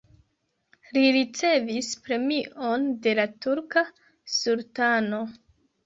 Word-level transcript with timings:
Li 0.97 1.03
ricevis 1.17 1.91
premion 2.07 2.89
de 3.07 3.17
la 3.23 3.29
turka 3.47 3.87
sultano. 4.41 5.27